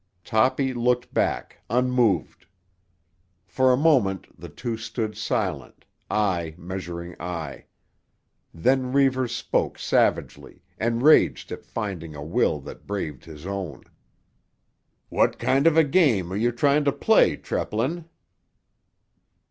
Toppy 0.23 0.73
looked 0.73 1.13
back, 1.13 1.57
unmoved. 1.69 2.47
For 3.45 3.71
a 3.71 3.77
moment 3.77 4.25
the 4.35 4.49
two 4.49 4.75
stood 4.75 5.15
silent, 5.15 5.85
eye 6.09 6.55
measuring 6.57 7.15
eye. 7.19 7.65
Then 8.51 8.91
Reivers 8.93 9.31
spoke 9.35 9.77
savagely, 9.77 10.63
enraged 10.79 11.51
at 11.51 11.67
finding 11.67 12.15
a 12.15 12.23
will 12.23 12.59
that 12.61 12.87
braved 12.87 13.25
his 13.25 13.45
own. 13.45 13.83
"What 15.09 15.37
kind 15.37 15.67
of 15.67 15.77
a 15.77 15.83
game 15.83 16.33
are 16.33 16.35
you 16.35 16.51
trying 16.51 16.83
to 16.85 16.91
play, 16.91 17.37
Treplin?" 17.37 18.05